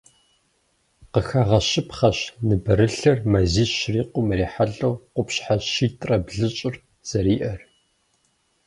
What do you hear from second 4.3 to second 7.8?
ирихьэлӏэу къупщхьэ щитӏрэ блыщӏыр зэриӏэр.